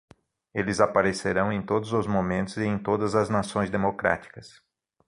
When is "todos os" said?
1.61-2.07